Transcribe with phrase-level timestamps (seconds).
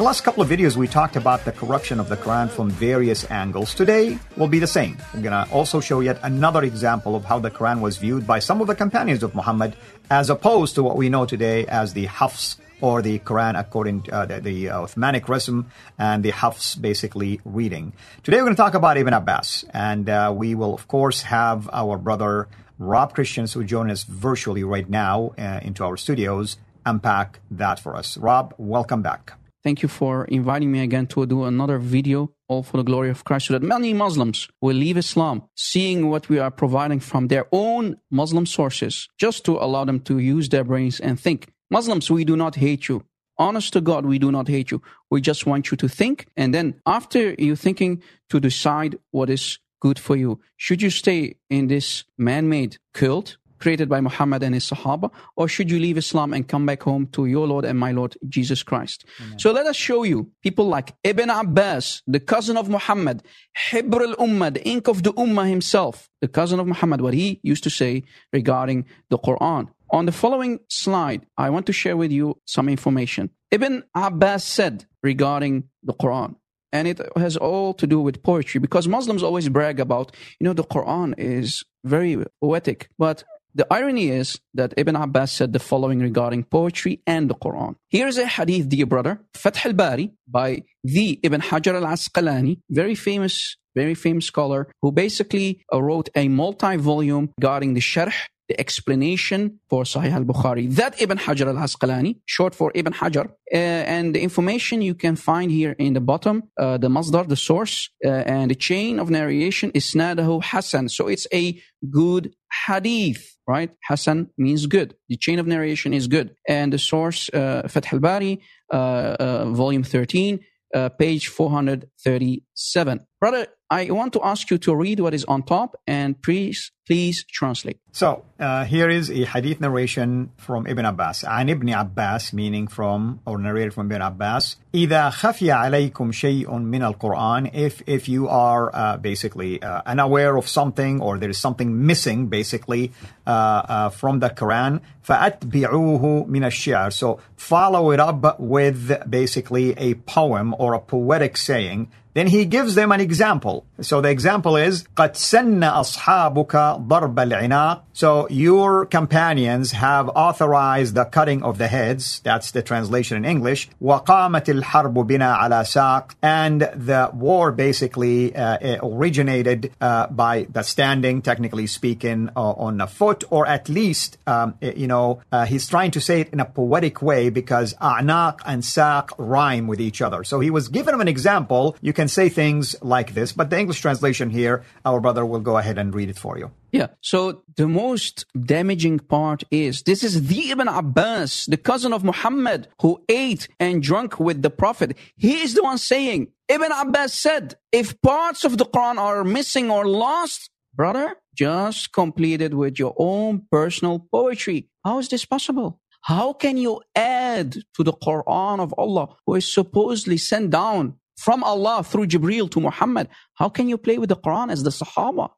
[0.00, 2.70] In the last couple of videos, we talked about the corruption of the Quran from
[2.70, 3.74] various angles.
[3.74, 4.96] Today will be the same.
[5.12, 8.38] I'm going to also show yet another example of how the Quran was viewed by
[8.38, 9.76] some of the companions of Muhammad,
[10.08, 14.14] as opposed to what we know today as the Hafs or the Quran according to
[14.14, 15.66] uh, the, the uh, Uthmanic Rasm
[15.98, 17.92] and the Hafs basically reading.
[18.22, 21.68] Today we're going to talk about Ibn Abbas, and uh, we will of course have
[21.74, 22.48] our brother
[22.78, 27.94] Rob Christians who join us virtually right now uh, into our studios unpack that for
[27.94, 28.16] us.
[28.16, 29.34] Rob, welcome back.
[29.62, 33.24] Thank you for inviting me again to do another video, all for the glory of
[33.24, 37.46] Christ, so that many Muslims will leave Islam, seeing what we are providing from their
[37.52, 41.52] own Muslim sources, just to allow them to use their brains and think.
[41.70, 43.04] Muslims, we do not hate you.
[43.36, 44.80] Honest to God, we do not hate you.
[45.10, 49.58] We just want you to think, and then after you thinking, to decide what is
[49.80, 50.40] good for you.
[50.56, 55.70] Should you stay in this man-made cult created by Muhammad and his Sahaba, or should
[55.70, 59.04] you leave Islam and come back home to your Lord and my Lord Jesus Christ?
[59.20, 59.38] Amen.
[59.38, 63.22] So let us show you people like Ibn Abbas, the cousin of Muhammad,
[63.70, 67.40] Hibr al Ummah, the ink of the Ummah himself, the cousin of Muhammad, what he
[67.42, 68.02] used to say
[68.32, 69.68] regarding the Quran.
[69.92, 73.30] On the following slide, I want to share with you some information.
[73.50, 76.36] Ibn Abbas said regarding the Quran,
[76.72, 80.52] and it has all to do with poetry because Muslims always brag about, you know,
[80.52, 83.24] the Quran is very poetic, but
[83.54, 87.76] the irony is that Ibn Abbas said the following regarding poetry and the Quran.
[87.88, 93.94] Here's a hadith, dear brother, Fath al-Bari by the Ibn Hajar al-Asqalani, very famous, very
[93.94, 98.14] famous scholar who basically wrote a multi-volume regarding the sharh
[98.50, 100.64] the explanation for Sahih al-Bukhari.
[100.74, 103.26] That Ibn Hajar al-Asqalani, short for Ibn Hajar.
[103.28, 107.36] Uh, and the information you can find here in the bottom, uh, the masdar, the
[107.36, 110.88] source, uh, and the chain of narration is Snadahu Hasan.
[110.88, 112.34] So it's a good
[112.66, 113.70] hadith, right?
[113.88, 114.94] Hasan means good.
[115.08, 116.28] The chain of narration is good.
[116.48, 118.40] And the source, uh, Fath al-Bari,
[118.72, 120.40] uh, uh, volume 13,
[120.74, 123.06] uh, page 437.
[123.20, 127.25] Brother, I want to ask you to read what is on top and please, please
[127.25, 127.79] translate.
[127.91, 131.23] So uh, here is a hadith narration from Ibn Abbas.
[131.23, 134.57] An Ibn Abbas, meaning from or narrated from Ibn Abbas.
[134.73, 140.47] إذا خفي عليكم شيء من القرآن, if if you are uh, basically uh, unaware of
[140.47, 142.91] something or there is something missing, basically
[143.25, 146.93] uh, uh, from the Quran, فأتبعوه من الشعر.
[146.93, 151.89] So follow it up with basically a poem or a poetic saying.
[152.15, 153.65] Then he gives them an example.
[153.81, 157.81] So the example is قد سن أصحابك ضرب العناق.
[157.91, 162.21] So your companions have authorized the cutting of the heads.
[162.23, 163.69] That's the translation in English.
[163.81, 166.15] وقامت الحرب بنا على ساق.
[166.21, 172.87] And the war basically uh, originated uh, by the standing, technically speaking, uh, on a
[172.87, 176.45] foot, or at least, um, you know, uh, he's trying to say it in a
[176.45, 180.23] poetic way because a'naq and saq rhyme with each other.
[180.23, 181.75] So he was given an example.
[181.81, 185.58] You can say things like this, but the English translation here, our brother will go
[185.58, 186.50] ahead and read it for you.
[186.72, 186.86] Yeah.
[187.02, 188.24] So the most
[188.54, 193.82] damaging part is this is the Ibn Abbas, the cousin of Muhammad, who ate and
[193.82, 194.96] drank with the Prophet.
[195.16, 199.70] He is the one saying, Ibn Abbas said, if parts of the Quran are missing
[199.70, 204.70] or lost, brother, just complete it with your own personal poetry.
[204.86, 205.80] How is this possible?
[206.00, 211.44] How can you add to the Quran of Allah, who is supposedly sent down from
[211.44, 213.08] Allah through Jibril to Muhammad?
[213.34, 215.30] How can you play with the Quran as the Sahaba?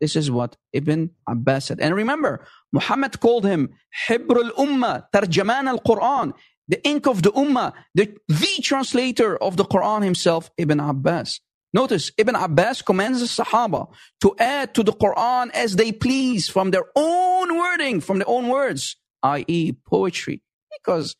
[0.00, 1.80] This is what Ibn Abbas said.
[1.80, 3.70] And remember, Muhammad called him
[4.06, 6.32] Hibr al-Ummah, Tarjaman al-Quran,
[6.68, 11.40] the ink of the Ummah, the, the translator of the Quran himself, Ibn Abbas.
[11.72, 13.88] Notice Ibn Abbas commands the Sahaba
[14.20, 18.48] to add to the Quran as they please from their own wording, from their own
[18.48, 19.72] words, i.e.
[19.86, 20.42] poetry.
[20.78, 21.16] Because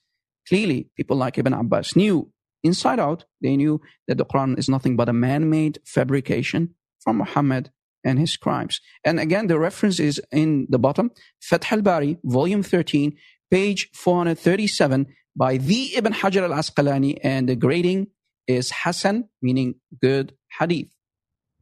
[0.49, 2.31] Clearly, people like Ibn Abbas knew
[2.65, 7.19] inside out, they knew that the Quran is nothing but a man made fabrication from
[7.19, 7.71] Muhammad
[8.05, 8.81] and his scribes.
[9.05, 13.17] And again, the reference is in the bottom Fath al Bari, volume 13,
[13.51, 15.07] page 437
[15.37, 18.09] by the Ibn Hajar al Asqalani, and the grading
[18.47, 20.89] is Hassan, meaning good hadith.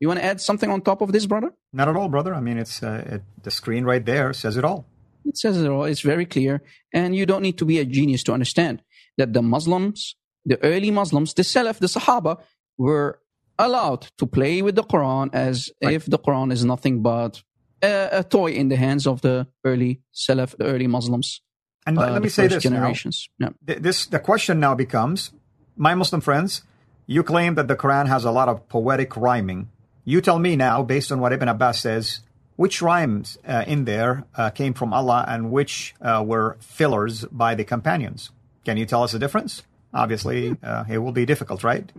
[0.00, 1.52] You want to add something on top of this, brother?
[1.72, 2.34] Not at all, brother.
[2.34, 4.84] I mean, it's uh, it, the screen right there says it all.
[5.24, 5.84] It says it all.
[5.84, 6.62] It's very clear.
[6.92, 8.82] And you don't need to be a genius to understand
[9.16, 12.38] that the Muslims, the early Muslims, the Salaf, the Sahaba,
[12.78, 13.20] were
[13.58, 15.94] allowed to play with the Quran as right.
[15.94, 17.42] if the Quran is nothing but
[17.82, 21.42] a, a, toy in the hands of the early Salaf, the early Muslims.
[21.86, 23.28] And uh, let me say this generations.
[23.38, 23.54] Now.
[23.66, 23.78] Yeah.
[23.78, 25.32] This the question now becomes,
[25.76, 26.62] my Muslim friends,
[27.06, 29.68] you claim that the Quran has a lot of poetic rhyming.
[30.04, 32.20] You tell me now, based on what Ibn Abbas says,
[32.56, 37.54] which rhymes uh, in there uh, came from Allah and which uh, were fillers by
[37.54, 38.30] the companions?
[38.64, 39.62] Can you tell us the difference?
[39.94, 41.90] Obviously, uh, it will be difficult, right?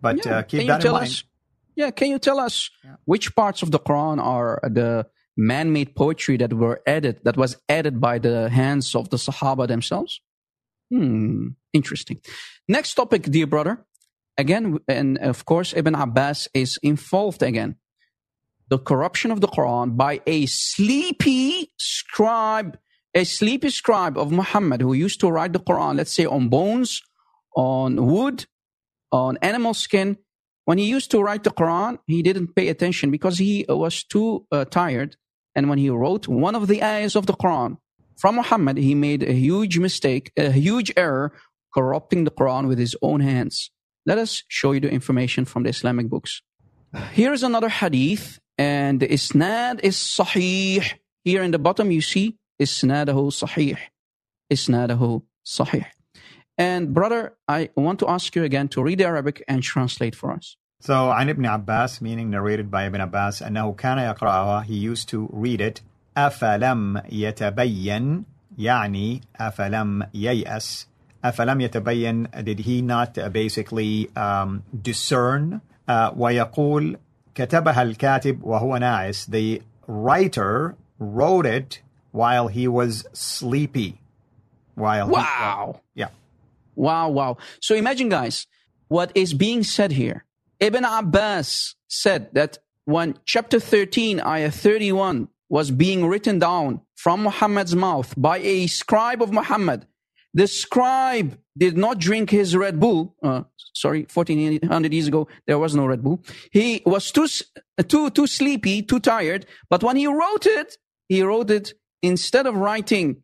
[0.00, 0.38] But yeah.
[0.38, 1.04] Uh, keep that in mind.
[1.04, 1.24] Us,
[1.76, 2.96] yeah, can you tell us yeah.
[3.04, 5.06] which parts of the Quran are the
[5.36, 10.20] man-made poetry that were added, that was added by the hands of the Sahaba themselves?
[10.90, 12.20] Hmm, interesting.
[12.68, 13.84] Next topic, dear brother
[14.40, 17.76] again, and of course, Ibn Abbas is involved again.
[18.68, 22.78] The corruption of the Quran by a sleepy scribe,
[23.14, 27.02] a sleepy scribe of Muhammad who used to write the Quran, let's say on bones,
[27.56, 28.46] on wood,
[29.12, 30.16] on animal skin.
[30.64, 34.46] When he used to write the Quran, he didn't pay attention because he was too
[34.52, 35.16] uh, tired.
[35.54, 37.78] And when he wrote one of the ayahs of the Quran
[38.16, 41.32] from Muhammad, he made a huge mistake, a huge error,
[41.74, 43.70] corrupting the Quran with his own hands.
[44.06, 46.42] Let us show you the information from the Islamic books.
[47.12, 50.84] Here is another hadith, and the isnad is sahih.
[51.24, 53.78] Here in the bottom, you see isnadahu sahih.
[54.50, 55.86] Isnadahu sahih.
[56.59, 60.55] And brother, I want to ask you again to read Arabic and translate for us.
[60.79, 65.27] So, عن ابن عباس, meaning narrated by Ibn Abbas, أنه كان يقرأها, he used to
[65.33, 65.81] read it,
[66.17, 68.23] أفلم يتبين,
[68.57, 70.87] يعني أفلم ييأس,
[71.25, 76.97] أفلم يتبين did he not basically um, discern uh, ويقول
[77.35, 81.81] كتبها الكاتب وهو ناعس the writer wrote it
[82.11, 83.99] while he was sleepy
[84.75, 86.09] while wow he, yeah
[86.74, 88.46] wow wow so imagine guys
[88.88, 90.24] what is being said here
[90.60, 97.74] Ibn Abbas said that when chapter 13 ayah 31 was being written down from Muhammad's
[97.74, 99.86] mouth by a scribe of Muhammad
[100.32, 103.16] the scribe did not drink his Red Bull.
[103.22, 103.42] Uh,
[103.74, 106.22] sorry, 1400 years ago, there was no Red Bull.
[106.52, 107.26] He was too,
[107.88, 109.46] too, too sleepy, too tired.
[109.68, 110.76] But when he wrote it,
[111.08, 113.22] he wrote it instead of writing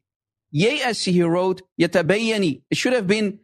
[0.54, 2.62] Ya'asi, he wrote Yatabayani.
[2.70, 3.40] It should have been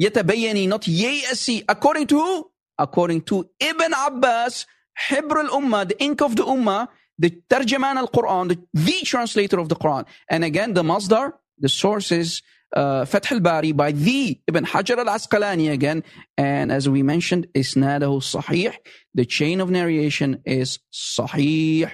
[0.00, 1.64] Yatabayani, not Ya'asi.
[1.68, 2.50] According to who?
[2.78, 4.66] According to Ibn Abbas,
[5.08, 6.88] Hibr al-Ummah, the ink of the Ummah,
[7.18, 10.06] the Tarjaman al-Quran, the, the translator of the Quran.
[10.28, 12.42] And again, the Masdar, the sources
[12.74, 16.04] uh, Fath al-Bari by the Ibn Hajar al-Asqalani again.
[16.36, 18.74] And as we mentioned, isnadahu sahih.
[19.14, 21.90] The chain of narration is sahih.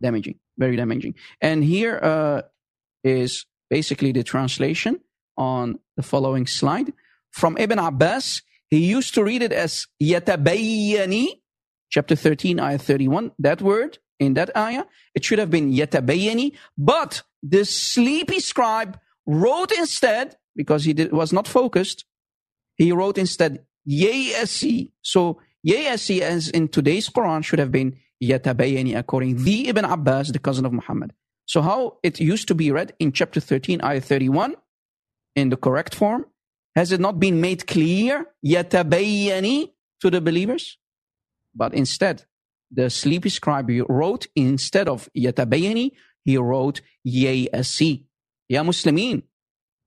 [0.00, 1.14] Damaging, very damaging.
[1.40, 2.42] And here uh,
[3.04, 5.00] is basically the translation
[5.36, 6.92] on the following slide.
[7.30, 11.40] From Ibn Abbas, he used to read it as yatabayyani,
[11.88, 13.32] chapter 13, ayah 31.
[13.38, 19.72] That word in that ayah, it should have been yatabayyani, but the sleepy scribe wrote
[19.72, 22.04] instead, because he did, was not focused,
[22.74, 24.92] he wrote instead Yasi.
[25.02, 30.38] So Yasi, as in today's Quran, should have been Yatabayani, according the Ibn Abbas, the
[30.38, 31.12] cousin of Muhammad.
[31.50, 34.54] So how it used to be read in chapter 13, ayah 31,
[35.34, 36.26] in the correct form,
[36.76, 40.78] has it not been made clear, Yatabayani, to the believers?
[41.52, 42.22] But instead,
[42.70, 45.90] the sleepy scribe wrote, instead of Yatabayani,
[46.24, 48.06] he wrote Yasi.
[48.48, 49.24] Ya Muslimin,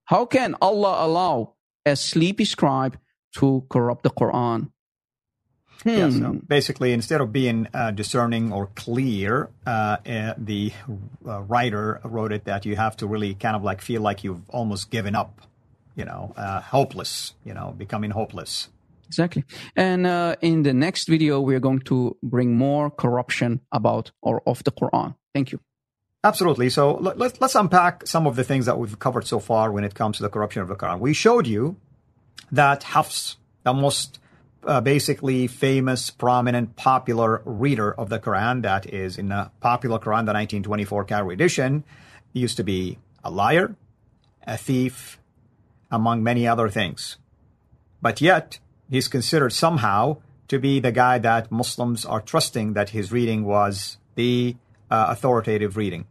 [0.04, 1.54] how can Allah allow
[1.86, 2.98] a sleepy scribe
[3.36, 4.70] to corrupt the Quran?
[5.82, 5.88] Hmm.
[5.88, 10.72] Yeah, so basically, instead of being uh, discerning or clear, uh, uh, the
[11.26, 14.48] uh, writer wrote it that you have to really kind of like feel like you've
[14.48, 15.42] almost given up,
[15.94, 18.68] you know, uh, hopeless, you know, becoming hopeless.
[19.06, 19.44] Exactly.
[19.76, 24.64] And uh, in the next video, we're going to bring more corruption about or of
[24.64, 25.16] the Quran.
[25.34, 25.60] Thank you.
[26.24, 26.70] Absolutely.
[26.70, 29.84] So let, us let's unpack some of the things that we've covered so far when
[29.84, 30.98] it comes to the corruption of the Quran.
[30.98, 31.76] We showed you
[32.50, 34.18] that Hafs, the most
[34.66, 40.26] uh, basically famous, prominent, popular reader of the Quran, that is in the popular Quran,
[40.26, 41.84] the 1924 Cairo edition,
[42.32, 43.76] used to be a liar,
[44.46, 45.18] a thief,
[45.90, 47.16] among many other things.
[48.02, 48.58] But yet,
[48.90, 50.18] he's considered somehow
[50.48, 54.56] to be the guy that Muslims are trusting that his reading was the
[54.90, 56.06] uh, authoritative reading.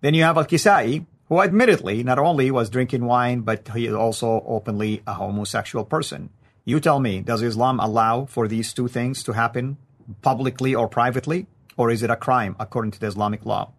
[0.00, 3.94] Then you have Al Kisai, who admittedly not only was drinking wine, but he is
[3.94, 6.30] also openly a homosexual person.
[6.68, 9.78] You tell me, does Islam allow for these two things to happen
[10.20, 11.46] publicly or privately?
[11.78, 13.72] Or is it a crime according to the Islamic law?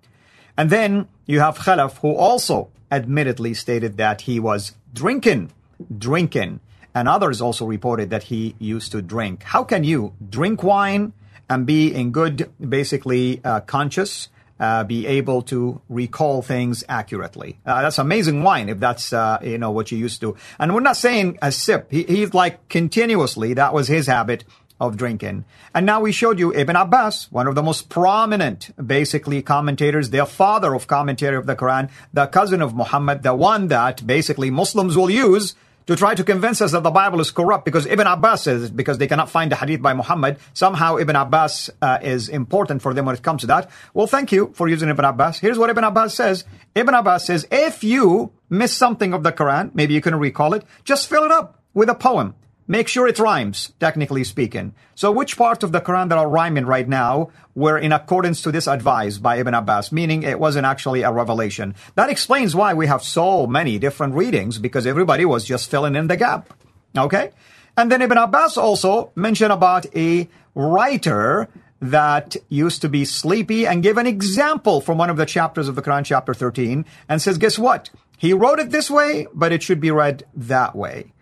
[0.58, 5.52] And then you have Khalaf, who also admittedly stated that he was drinking,
[6.00, 6.62] drinking.
[6.96, 9.44] And others also reported that he used to drink.
[9.44, 11.14] How can you drink wine
[11.48, 17.60] and be in good, basically, uh, conscious uh, be able to recall things accurately.
[17.66, 20.36] Uh, that's amazing wine if that's uh, you know what you used to.
[20.60, 21.92] And we're not saying a sip.
[21.92, 23.54] He, he's like continuously.
[23.54, 24.44] That was his habit
[24.80, 25.46] of drinking.
[25.74, 30.26] And now we showed you Ibn Abbas, one of the most prominent, basically, commentators, the
[30.26, 34.96] father of commentary of the Quran, the cousin of Muhammad, the one that basically Muslims
[34.96, 35.56] will use
[35.90, 39.00] to try to convince us that the Bible is corrupt because Ibn Abbas says, because
[39.00, 43.06] they cannot find the hadith by Muhammad, somehow Ibn Abbas uh, is important for them
[43.06, 43.72] when it comes to that.
[43.96, 45.40] Well, thank you for using Ibn Abbas.
[45.40, 46.46] Here's what Ibn Abbas says.
[46.76, 50.64] Ibn Abbas says, if you miss something of the Quran, maybe you can recall it,
[50.84, 52.36] just fill it up with a poem
[52.70, 54.74] make sure it rhymes, technically speaking.
[54.96, 58.52] So which part of the Quran that are rhyming right now were in accordance to
[58.52, 61.76] this advice by Ibn Abbas, meaning it wasn't actually a revelation.
[61.96, 66.08] That explains why we have so many different readings, because everybody was just filling in
[66.08, 66.54] the gap.
[66.96, 67.32] Okay?
[67.76, 71.50] And then Ibn Abbas also mentioned about a writer
[71.82, 75.76] that used to be sleepy and gave an example from one of the chapters of
[75.76, 77.90] the Quran, chapter 13, and says, guess what?
[78.18, 81.14] He wrote it this way, but it should be read that way.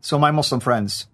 [0.00, 1.06] So, my Muslim friends,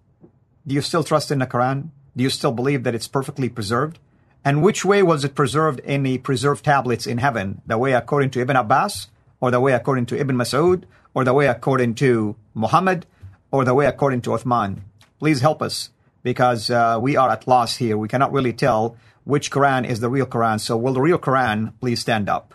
[0.65, 1.89] do you still trust in the Quran?
[2.15, 3.99] Do you still believe that it's perfectly preserved?
[4.45, 7.61] And which way was it preserved in the preserved tablets in heaven?
[7.67, 9.07] The way according to Ibn Abbas,
[9.41, 13.05] or the way according to Ibn Mas'ud, or the way according to Muhammad,
[13.51, 14.79] or the way according to Uthman?
[15.19, 15.89] Please help us
[16.23, 17.97] because uh, we are at loss here.
[17.97, 20.59] We cannot really tell which Quran is the real Quran.
[20.61, 22.53] So, will the real Quran please stand up?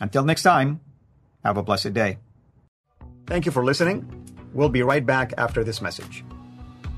[0.00, 0.80] Until next time,
[1.44, 2.18] have a blessed day.
[3.26, 4.27] Thank you for listening.
[4.52, 6.24] We'll be right back after this message.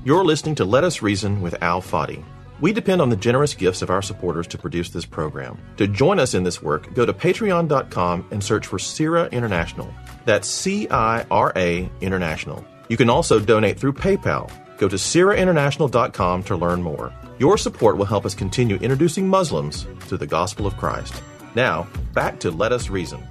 [0.03, 2.23] You're listening to Let Us Reason with Al Fadi.
[2.59, 5.59] We depend on the generous gifts of our supporters to produce this program.
[5.77, 9.91] To join us in this work, go to patreon.com and search for CIRA International.
[10.25, 12.63] That's C I R A International.
[12.87, 14.51] You can also donate through PayPal.
[14.77, 17.13] Go to CIRAInternational.com to learn more.
[17.39, 21.21] Your support will help us continue introducing Muslims to the gospel of Christ.
[21.55, 23.27] Now, back to Let Us Reason.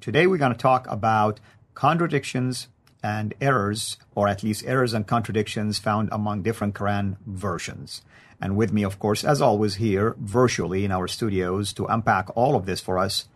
[0.00, 1.40] Today we're going to talk about
[1.74, 2.68] contradictions
[3.02, 8.02] and errors, or at least errors and contradictions found among different Quran versions.
[8.40, 12.56] And with me, of course, as always, here virtually in our studios to unpack all
[12.56, 13.26] of this for us,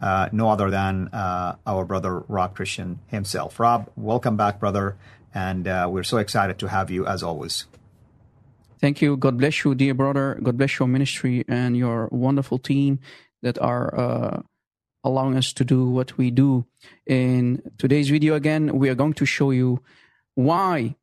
[0.00, 3.58] uh, no other than uh, our brother Rob Christian himself.
[3.58, 4.96] Rob, welcome back, brother,
[5.34, 7.66] and uh, we're so excited to have you as always.
[8.80, 9.16] Thank you.
[9.16, 10.38] God bless you, dear brother.
[10.42, 12.98] God bless your ministry and your wonderful team
[13.42, 14.42] that are uh,
[15.04, 16.64] allowing us to do what we do.
[17.06, 19.82] In today's video, again, we are going to show you
[20.34, 20.96] why,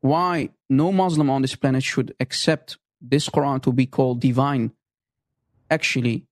[0.00, 4.72] why no Muslim on this planet should accept this Quran to be called divine.
[5.70, 6.26] Actually,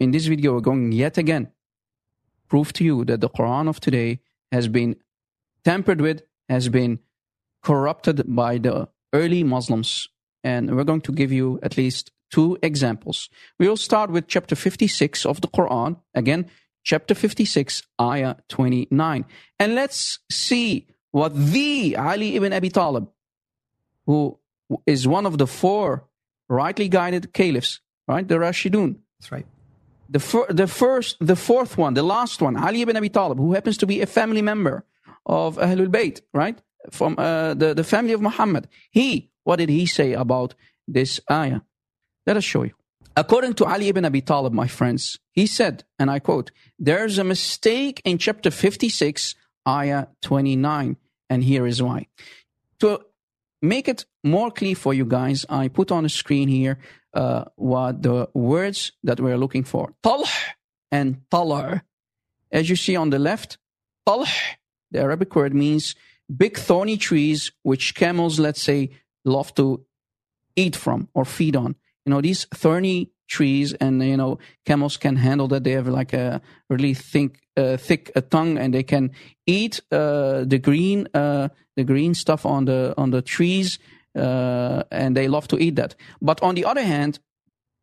[0.00, 1.52] in this video, we're going yet again
[2.48, 4.20] prove to you that the Quran of today
[4.52, 4.96] has been
[5.64, 7.00] tampered with, has been
[7.62, 10.08] corrupted by the early Muslims.
[10.44, 13.28] And we're going to give you at least two examples.
[13.58, 15.96] We will start with chapter 56 of the Quran.
[16.14, 16.46] Again,
[16.84, 19.24] chapter 56, ayah 29.
[19.58, 23.08] And let's see what the Ali ibn Abi Talib,
[24.06, 24.38] who
[24.86, 26.04] is one of the four
[26.48, 28.26] rightly guided caliphs, right?
[28.26, 28.96] The Rashidun.
[29.18, 29.46] That's right.
[30.08, 33.54] The, fir- the first, the fourth one, the last one, Ali ibn Abi Talib, who
[33.54, 34.84] happens to be a family member
[35.24, 36.60] of Ahlul Bayt, right?
[36.90, 38.68] From uh, the, the family of Muhammad.
[38.90, 40.54] He, what did he say about
[40.86, 41.60] this ayah?
[42.26, 42.72] Let us show you.
[43.16, 47.24] According to Ali ibn Abi Talib, my friends, he said, and I quote, there's a
[47.24, 49.34] mistake in chapter 56,
[49.66, 50.96] ayah 29,
[51.30, 52.08] and here is why.
[52.80, 53.00] To
[53.62, 56.78] make it more clear for you guys, I put on a screen here
[57.14, 59.94] uh, what the words that we're looking for.
[60.02, 60.28] Talh
[60.92, 61.82] and talar.
[62.52, 63.56] As you see on the left,
[64.06, 64.28] talh,
[64.90, 65.94] the Arabic word means
[66.34, 68.90] big thorny trees which camels, let's say,
[69.24, 69.86] love to
[70.54, 71.76] eat from or feed on
[72.06, 75.64] you know these thorny trees and you know camels can handle that.
[75.64, 79.10] They have like a really thick uh, thick uh, tongue and they can
[79.46, 83.78] eat uh, the green uh, the green stuff on the on the trees
[84.16, 85.96] uh, and they love to eat that.
[86.22, 87.18] But on the other hand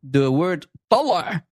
[0.02, 1.44] the word talar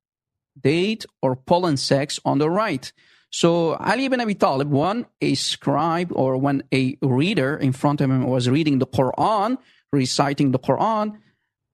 [0.60, 2.92] date or pollen sacs on the right.
[3.34, 8.10] So Ali ibn Abi Talib, when a scribe or when a reader in front of
[8.10, 9.58] him was reading the Quran,
[9.94, 11.18] reciting the Quran,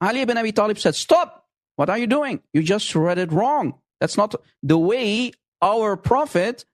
[0.02, 1.46] Ali ibn Abi Talib said, Stop!
[1.76, 2.42] What are you doing?
[2.54, 3.76] You just read it wrong.
[4.00, 6.66] That's not the way our Prophet,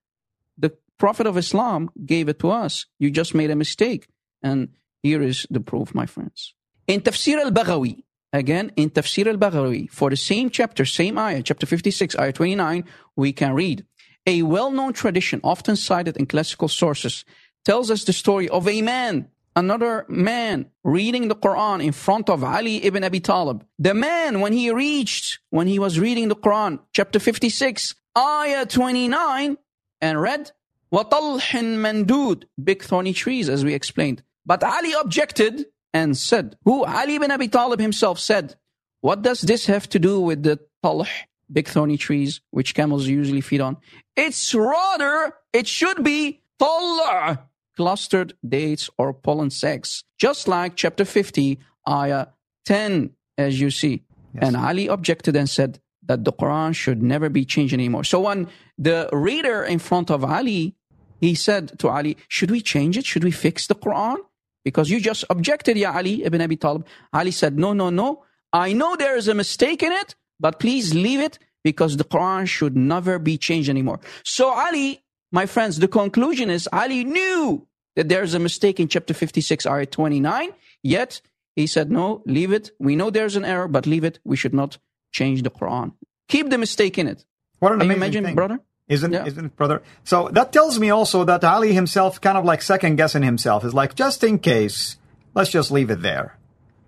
[0.57, 2.85] the Prophet of Islam, gave it to us.
[2.99, 4.07] You just made a mistake.
[4.41, 4.69] And
[5.01, 6.53] here is the proof, my friends.
[6.87, 11.41] In Tafsir al Baghawi, again, in Tafsir al Baghawi, for the same chapter, same ayah,
[11.43, 13.85] chapter 56, ayah 29, we can read
[14.25, 17.25] a well known tradition, often cited in classical sources,
[17.65, 22.44] tells us the story of a man, another man, reading the Quran in front of
[22.44, 23.64] Ali ibn Abi Talib.
[23.78, 29.58] The man, when he reached, when he was reading the Quran, chapter 56, ayah 29,
[30.00, 30.52] and read,
[30.92, 34.22] وَطَلْحٍ مَنْدُودٍ Big thorny trees, as we explained.
[34.46, 38.54] But Ali objected and said, who Ali ibn Abi Talib himself said,
[39.00, 41.06] what does this have to do with the talh,
[41.52, 43.76] big thorny trees, which camels usually feed on?
[44.16, 47.38] It's rather, it should be talh,
[47.75, 52.27] clustered dates or pollen sacs, just like chapter 50, ayah
[52.65, 54.03] 10, as you see.
[54.33, 54.43] Yes.
[54.43, 58.03] And Ali objected and said that the Quran should never be changed anymore.
[58.03, 60.75] So when the reader in front of Ali,
[61.21, 63.05] he said to Ali, should we change it?
[63.05, 64.17] Should we fix the Quran?
[64.65, 66.85] Because you just objected, Ya Ali ibn Abi Talib.
[67.13, 68.23] Ali said, no, no, no.
[68.51, 72.47] I know there is a mistake in it, but please leave it because the Quran
[72.47, 73.99] should never be changed anymore.
[74.23, 79.13] So Ali, my friends, the conclusion is Ali knew that there's a mistake in chapter
[79.13, 80.49] 56, ayah 29,
[80.83, 81.21] yet
[81.55, 82.71] he said, no, leave it.
[82.79, 84.19] We know there's an error, but leave it.
[84.23, 84.77] We should not
[85.11, 85.93] change the Quran.
[86.29, 87.25] Keep the mistake in it.
[87.59, 88.35] What an Can you imagine, thing.
[88.35, 88.59] brother?
[88.87, 89.25] Isn't, yeah.
[89.25, 89.81] isn't it, brother?
[90.03, 93.73] So that tells me also that Ali himself kind of like second guessing himself is
[93.73, 94.97] like, just in case,
[95.33, 96.37] let's just leave it there.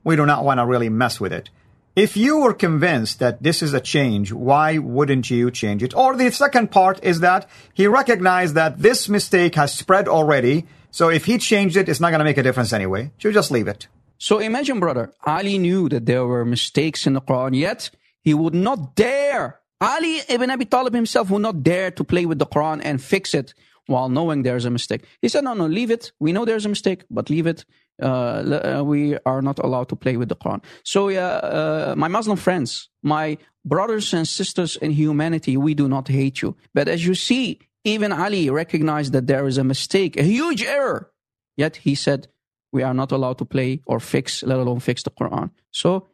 [0.03, 1.49] We do not want to really mess with it.
[1.95, 5.95] If you were convinced that this is a change, why wouldn't you change it?
[5.95, 10.65] Or the second part is that he recognized that this mistake has spread already.
[10.91, 13.11] So if he changed it, it's not going to make a difference anyway.
[13.19, 13.87] So just leave it.
[14.17, 17.89] So imagine, brother, Ali knew that there were mistakes in the Quran, yet
[18.21, 22.39] he would not dare Ali ibn Abi Talib himself would not dare to play with
[22.39, 23.53] the Quran and fix it
[23.87, 25.05] while knowing there's a mistake.
[25.21, 26.11] He said, no, no, leave it.
[26.19, 27.65] We know there's a mistake, but leave it.
[28.01, 30.61] Uh, uh, we are not allowed to play with the Quran.
[30.83, 36.07] So, yeah, uh, my Muslim friends, my brothers and sisters in humanity, we do not
[36.07, 36.55] hate you.
[36.73, 41.11] But as you see, even Ali recognized that there is a mistake, a huge error.
[41.55, 42.27] Yet he said,
[42.73, 45.51] we are not allowed to play or fix, let alone fix the Quran.
[45.71, 46.07] So,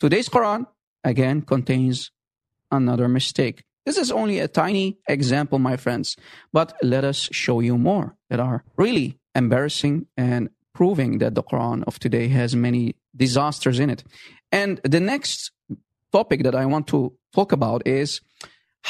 [0.00, 0.66] today's Quran,
[1.04, 2.10] again, contains
[2.72, 3.62] another mistake.
[3.86, 6.16] This is only a tiny example, my friends,
[6.52, 11.84] but let us show you more that are really embarrassing and proving that the Quran
[11.86, 14.02] of today has many disasters in it.
[14.50, 15.50] And the next
[16.10, 18.22] topic that I want to talk about is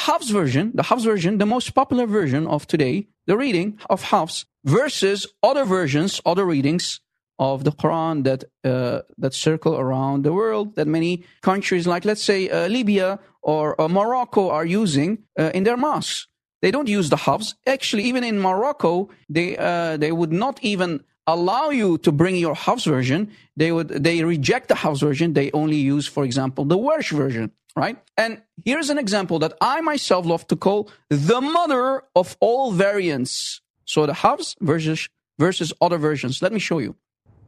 [0.05, 4.45] Hafs version, the Hafs version, the most popular version of today, the reading of Hafs
[4.65, 7.01] versus other versions, other readings
[7.41, 8.41] of the Quran that
[8.73, 13.65] uh, that circle around the world that many countries, like let's say uh, Libya or
[13.81, 16.29] uh, Morocco, are using uh, in their mosques.
[16.63, 17.49] They don't use the Hafs.
[17.67, 20.91] Actually, even in Morocco, they uh, they would not even
[21.35, 23.31] allow you to bring your Hafs version.
[23.57, 25.33] They would they reject the Hafs version.
[25.33, 27.53] They only use, for example, the Warsh version.
[27.77, 27.97] Right?
[28.17, 33.61] And here's an example that I myself love to call the mother of all variants.
[33.85, 36.43] So the Hafs versus versus other versions.
[36.43, 36.97] Let me show you.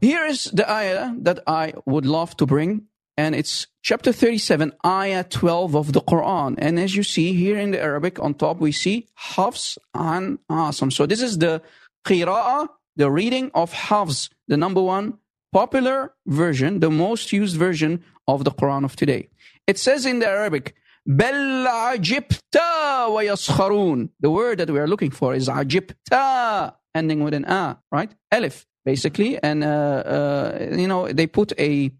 [0.00, 5.22] Here is the ayah that I would love to bring, and it's chapter 37, ayah
[5.22, 6.56] 12 of the Quran.
[6.58, 10.92] And as you see here in the Arabic on top, we see Hafs an Asim.
[10.92, 11.62] So this is the
[12.04, 15.18] qira'ah, the reading of Hafs, the number one
[15.52, 19.28] popular version, the most used version of the Quran of today.
[19.66, 20.74] It says in the Arabic,
[21.04, 21.20] The
[24.22, 28.14] word that we are looking for is ajibta, ending with an a, right?
[28.32, 29.42] Elif, basically.
[29.42, 31.90] And, uh, uh, you know, they put a,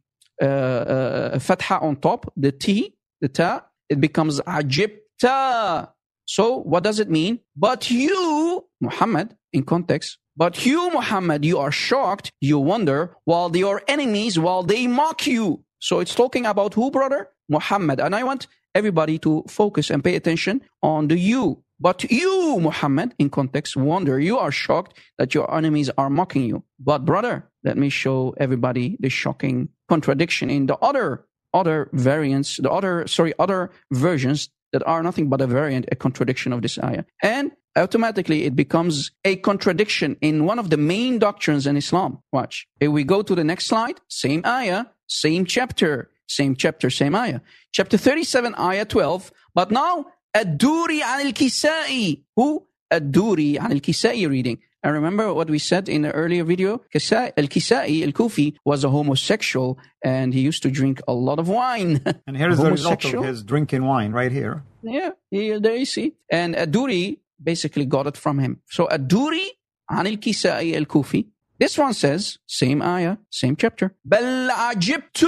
[0.41, 5.91] uh, uh fatha on top, the t, the ta, it becomes ajibta.
[6.25, 7.41] So what does it mean?
[7.57, 13.83] But you, Muhammad, in context, but you, Muhammad, you are shocked, you wonder, while your
[13.87, 15.65] enemies, while they mock you.
[15.79, 17.29] So it's talking about who, brother?
[17.49, 18.01] Muhammad.
[18.01, 21.63] And I want everybody to focus and pay attention on the you.
[21.79, 26.63] But you, Muhammad, in context, wonder, you are shocked that your enemies are mocking you.
[26.79, 32.71] But brother, let me show everybody the shocking contradiction in the other, other variants, the
[32.71, 37.05] other, sorry, other versions that are nothing but a variant, a contradiction of this ayah.
[37.23, 42.23] And automatically it becomes a contradiction in one of the main doctrines in Islam.
[42.33, 42.67] Watch.
[42.81, 47.41] If we go to the next slide, same ayah, same chapter, same chapter, same ayah.
[47.73, 49.33] Chapter 37, ayah 12.
[49.55, 52.23] But now, Ad-Duri al-Kisa'i.
[52.37, 52.67] Who?
[52.91, 54.59] Ad-Duri al-Kisa'i reading.
[54.85, 56.83] And remember what we said in the earlier video?
[56.93, 62.01] Al-Kisa'i, Al-Kufi, was a homosexual and he used to drink a lot of wine.
[62.27, 64.65] And here's the result of his drinking wine right here.
[64.83, 66.15] Yeah, there you see.
[66.31, 68.62] And Aduri basically got it from him.
[68.70, 69.48] So Aduri
[69.90, 71.26] عن الكسائي الكوفي.
[71.60, 73.96] This one says, same ayah, same chapter.
[74.06, 75.26] بل عجبت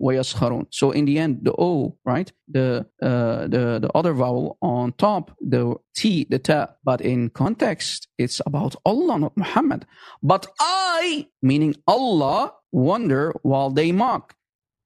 [0.00, 0.66] ويسخرون.
[0.70, 2.32] So in the end, the O, right?
[2.48, 6.68] The, uh, the, the other vowel on top, the T, the ta.
[6.82, 9.84] But in context, it's about Allah, not Muhammad.
[10.22, 14.34] But I, meaning Allah, wonder while they mock.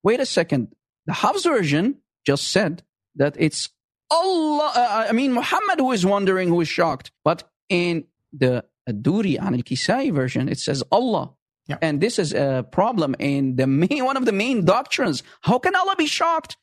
[0.03, 0.75] Wait a second.
[1.07, 2.83] The Hafs version just said
[3.15, 3.69] that it's
[4.12, 7.12] Allah, uh, I mean Muhammad who is wondering, who is shocked.
[7.24, 11.32] But in the Aduri an al-Kisai version, it says Allah.
[11.68, 11.78] Yeah.
[11.82, 15.24] And this is a problem in the main, one of the main doctrines.
[15.42, 16.58] How can Allah be shocked?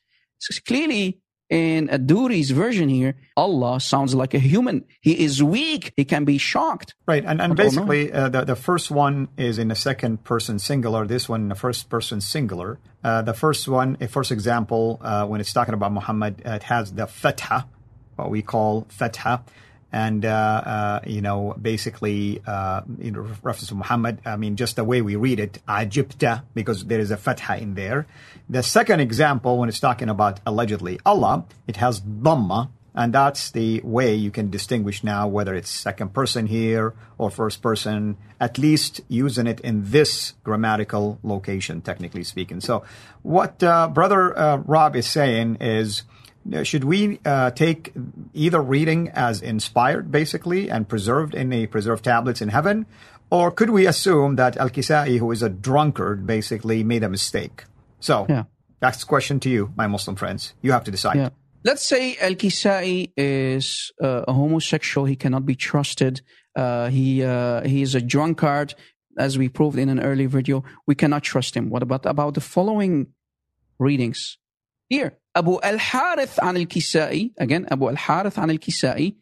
[0.49, 4.85] S- Clearly, in Aduri's version here, Allah sounds like a human.
[5.01, 5.93] He is weak.
[5.95, 6.93] He can be shocked.
[7.07, 11.07] Right, and, and basically, uh, the, the first one is in the second person singular,
[11.07, 12.79] this one in the first person singular.
[13.03, 16.63] Uh, the first one, a first example, uh, when it's talking about Muhammad, uh, it
[16.63, 17.67] has the fatha,
[18.15, 19.43] what we call fatha.
[19.91, 24.83] And, uh, uh, you know, basically, uh, in reference to Muhammad, I mean, just the
[24.83, 28.05] way we read it, ajibta, because there is a fatha in there.
[28.49, 33.81] The second example, when it's talking about allegedly Allah, it has dhamma, and that's the
[33.83, 39.01] way you can distinguish now whether it's second person here or first person, at least
[39.07, 42.61] using it in this grammatical location, technically speaking.
[42.61, 42.83] So,
[43.21, 46.03] what uh, Brother uh, Rob is saying is
[46.63, 47.93] should we uh, take
[48.33, 52.85] either reading as inspired, basically, and preserved in the preserved tablets in heaven?
[53.31, 57.65] Or could we assume that Al Kisai, who is a drunkard, basically made a mistake?
[57.99, 58.43] So, Yeah.
[58.79, 60.53] that's the question to you, my Muslim friends.
[60.61, 61.17] You have to decide.
[61.17, 61.29] Yeah.
[61.63, 65.05] Let's say Al Kisai is uh, a homosexual.
[65.05, 66.21] He cannot be trusted.
[66.55, 68.73] Uh, he uh, he is a drunkard,
[69.17, 70.63] as we proved in an earlier video.
[70.87, 71.69] We cannot trust him.
[71.69, 73.07] What about about the following
[73.77, 74.37] readings?
[74.89, 77.63] Here, Abu Al Harith an Al Kisai again.
[77.71, 79.15] Abu Al Harith an Al Kisai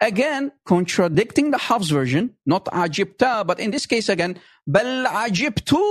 [0.00, 5.82] again contradicting the Hafs version, not ajibta, but in this case again, bal ajibtu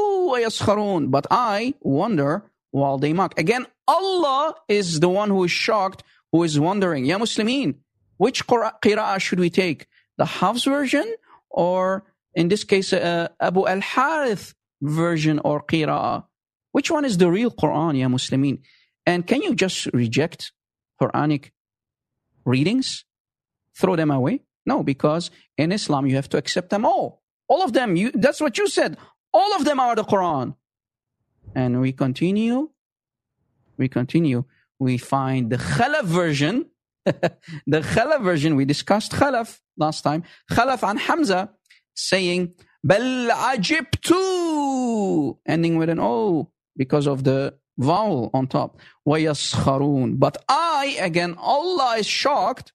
[0.46, 1.12] yaskharun.
[1.16, 2.32] But I wonder
[2.72, 3.38] while they mock.
[3.40, 7.06] Again, Allah is the one who is shocked, who is wondering.
[7.06, 7.76] Ya Muslimin,
[8.18, 9.88] which qira- qira'ah should we take?
[10.18, 11.08] The Hafs version
[11.50, 12.04] or
[12.36, 16.26] in this case, uh, Abu Al Harith version or qira'ah?
[16.72, 18.60] Which one is the real Quran, Ya Muslimin?
[19.06, 20.52] And can you just reject
[21.02, 21.52] Quranic
[22.46, 23.06] readings?
[23.76, 24.42] Throw them away?
[24.66, 27.22] No, because in Islam you have to accept them all.
[27.48, 27.96] All of them.
[27.96, 28.98] You, that's what you said.
[29.34, 30.56] All of them are the Quran.
[31.56, 32.70] And we continue.
[33.78, 34.46] We continue.
[34.80, 36.68] We find the Khalaf version.
[37.06, 38.56] the Khalaf version.
[38.56, 40.24] We discussed Khalaf last time.
[40.52, 41.50] Khalaf and Hamza
[41.96, 48.79] saying, Bel Ajib too, Ending with an O because of the vowel on top.
[49.07, 50.19] ويسخرون.
[50.19, 52.73] But I, again, Allah is shocked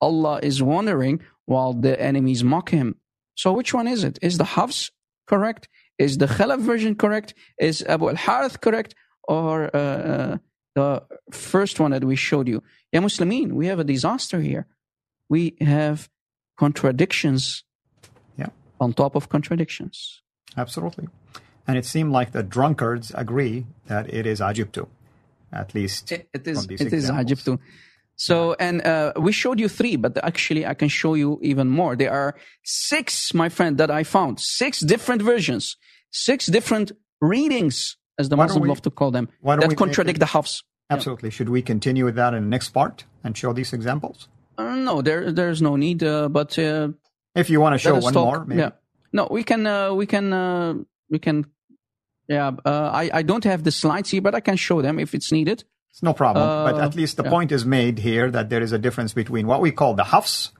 [0.00, 2.96] Allah is wondering while the enemies mock him.
[3.36, 4.18] So which one is it?
[4.22, 4.90] Is the Hafs
[5.26, 5.68] correct?
[5.98, 7.34] Is the Khalaf version correct?
[7.58, 8.94] Is Abu al-Harith correct?
[9.26, 10.36] Or uh, uh,
[10.74, 12.62] the first one that we showed you?
[12.92, 14.66] Ya Muslimin, we have a disaster here.
[15.28, 16.08] We have
[16.58, 17.64] contradictions
[18.36, 18.50] Yeah.
[18.80, 19.96] on top of contradictions.
[20.56, 21.08] Absolutely.
[21.69, 24.87] And it seemed like the drunkards agree that it is Ajibtu,
[25.53, 26.11] at least.
[26.11, 26.57] It, it is.
[26.59, 27.43] from these It is examples.
[27.43, 27.59] Ajibtu.
[28.15, 31.95] So, and uh, we showed you three, but actually, I can show you even more.
[31.95, 34.39] There are six, my friend, that I found.
[34.41, 35.77] Six different versions,
[36.11, 40.63] six different readings, as the Muslims love to call them, that contradict the Hafs.
[40.89, 41.29] Absolutely.
[41.29, 44.27] Should we continue with that in the next part and show these examples?
[44.57, 46.03] Uh, no, there, there's no need.
[46.03, 46.89] Uh, but uh,
[47.35, 48.25] If you want to show one talk.
[48.25, 48.61] more, maybe.
[48.61, 48.71] Yeah.
[49.13, 49.65] No, we can.
[49.65, 50.33] Uh, we can.
[50.33, 50.73] Uh,
[51.09, 51.45] we can.
[52.29, 52.51] Yeah.
[52.63, 55.31] Uh, I I don't have the slides here, but I can show them if it's
[55.31, 55.63] needed.
[55.91, 56.45] It's no problem.
[56.67, 57.33] but Uh, at least the yeah.
[57.35, 60.51] point is made here that there is a difference between what we call the Hafs,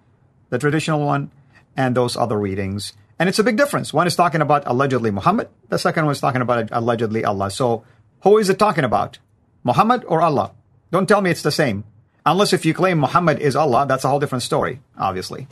[0.49, 1.29] the traditional one,
[1.77, 2.93] and those other readings.
[3.19, 3.93] And it's a big difference.
[3.93, 7.51] One is talking about allegedly Muhammad, the second one is talking about allegedly Allah.
[7.51, 7.83] So
[8.23, 9.19] who is it talking about?
[9.63, 10.51] Muhammad or Allah?
[10.91, 11.83] Don't tell me it's the same.
[12.25, 15.47] Unless if you claim Muhammad is Allah, that's a whole different story, obviously.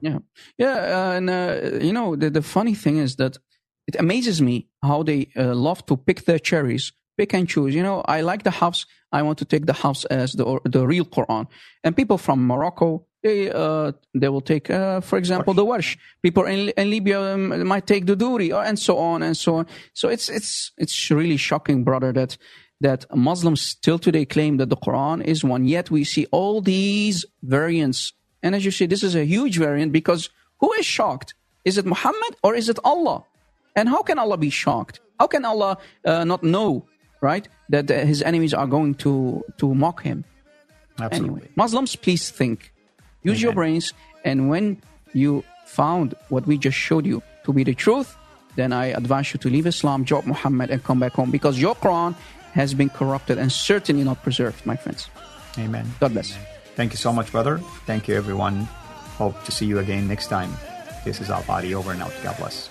[0.00, 0.18] Yeah,
[0.58, 3.38] yeah, uh, and uh, you know the the funny thing is that
[3.86, 7.74] it amazes me how they uh, love to pick their cherries, pick and choose.
[7.74, 8.86] You know, I like the Hafs.
[9.12, 11.46] I want to take the Hafs as the the real Quran.
[11.84, 15.96] And people from Morocco, they uh, they will take, uh, for example, the Warsh.
[16.22, 19.56] People in, in Libya um, might take the Duri, or, and so on and so
[19.56, 19.66] on.
[19.92, 22.36] So it's it's it's really shocking, brother, that
[22.80, 25.64] that Muslims still today claim that the Quran is one.
[25.64, 29.92] Yet we see all these variants And as you see, this is a huge variant
[29.92, 31.34] because who is shocked?
[31.64, 33.24] Is it Muhammad or is it Allah?
[33.76, 35.00] And how can Allah be shocked?
[35.20, 36.86] How can Allah uh, not know,
[37.20, 40.24] right, that uh, his enemies are going to, to mock him?
[40.98, 41.42] Absolutely.
[41.42, 42.72] Anyway, Muslims, please think.
[43.22, 43.92] Use your brains.
[44.24, 44.80] And when
[45.12, 48.16] you found what we just showed you to be the truth,
[48.54, 51.74] then I advise you to leave Islam, drop Muhammad, and come back home because your
[51.74, 52.14] Quran
[52.52, 55.10] has been corrupted and certainly not preserved, my friends.
[55.58, 55.86] Amen.
[56.00, 56.36] God bless.
[56.74, 57.58] Thank you so much, brother.
[57.84, 58.64] Thank you, everyone.
[59.18, 60.52] Hope to see you again next time.
[61.04, 62.12] This is Al Fadi over and out.
[62.22, 62.70] God bless.